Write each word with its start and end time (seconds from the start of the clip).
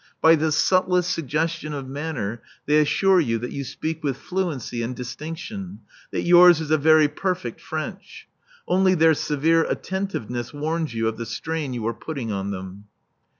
By 0.19 0.33
the 0.35 0.51
subtlest 0.51 1.11
suggestion 1.13 1.73
of 1.73 1.87
manner 1.87 2.41
they 2.65 2.79
assure 2.79 3.19
you 3.19 3.37
that 3.37 3.51
you 3.51 3.63
speak 3.63 4.03
with 4.03 4.17
fluency 4.17 4.81
and 4.81 4.95
distinction, 4.95 5.81
that 6.09 6.23
yours 6.23 6.59
is 6.59 6.71
a 6.71 6.77
very 6.79 7.07
perfect 7.07 7.61
French. 7.61 8.27
Only 8.67 8.95
their 8.95 9.13
severe 9.13 9.63
attentiveness 9.63 10.55
warns 10.55 10.95
you 10.95 11.07
of 11.07 11.17
the 11.17 11.27
strain 11.27 11.73
you 11.75 11.85
are 11.85 11.93
putting 11.93 12.31
on 12.31 12.49
them. 12.49 12.85